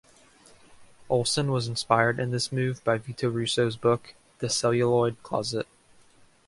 Olson 1.09 1.51
was 1.51 1.67
inspired 1.67 2.19
in 2.19 2.31
this 2.31 2.51
move 2.51 2.83
by 2.83 2.97
Vito 2.97 3.29
Russo's 3.29 3.75
book, 3.77 4.15
"The 4.39 4.49
Celluloid 4.49 5.21
Closet". 5.21 5.67